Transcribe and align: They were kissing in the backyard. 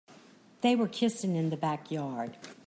They 0.61 0.75
were 0.75 0.87
kissing 0.87 1.35
in 1.35 1.51
the 1.51 1.57
backyard. 1.57 2.35